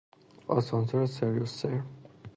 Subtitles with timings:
[0.47, 1.79] آسانسور سری السیر